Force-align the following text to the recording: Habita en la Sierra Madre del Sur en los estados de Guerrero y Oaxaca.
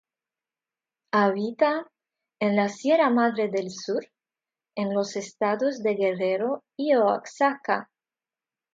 Habita 1.11 1.91
en 2.39 2.55
la 2.55 2.69
Sierra 2.69 3.11
Madre 3.11 3.49
del 3.49 3.69
Sur 3.69 4.03
en 4.73 4.95
los 4.95 5.15
estados 5.15 5.83
de 5.83 5.93
Guerrero 5.93 6.63
y 6.75 6.95
Oaxaca. 6.95 7.87